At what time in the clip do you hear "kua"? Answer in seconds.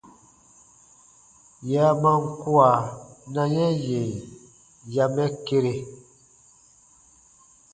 2.41-2.69